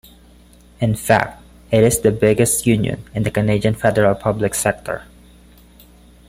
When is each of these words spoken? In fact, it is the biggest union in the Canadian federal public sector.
In 0.79 0.95
fact, 0.95 1.43
it 1.69 1.83
is 1.83 1.99
the 1.99 2.09
biggest 2.09 2.65
union 2.65 3.03
in 3.13 3.21
the 3.21 3.29
Canadian 3.29 3.75
federal 3.75 4.15
public 4.15 4.55
sector. 4.55 5.03